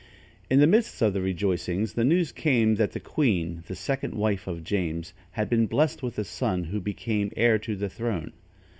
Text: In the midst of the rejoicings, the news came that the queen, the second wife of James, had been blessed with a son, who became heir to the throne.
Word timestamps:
In 0.49 0.59
the 0.59 0.65
midst 0.65 0.99
of 1.03 1.13
the 1.13 1.21
rejoicings, 1.21 1.93
the 1.93 2.03
news 2.03 2.31
came 2.31 2.73
that 2.77 2.93
the 2.93 2.99
queen, 2.99 3.63
the 3.67 3.75
second 3.75 4.15
wife 4.15 4.47
of 4.47 4.63
James, 4.63 5.13
had 5.33 5.47
been 5.47 5.67
blessed 5.67 6.01
with 6.01 6.17
a 6.17 6.23
son, 6.23 6.63
who 6.63 6.81
became 6.81 7.31
heir 7.37 7.59
to 7.59 7.75
the 7.75 7.87
throne. 7.87 8.33